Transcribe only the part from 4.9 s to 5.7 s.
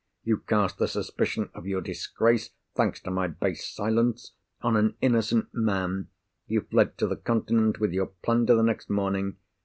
innocent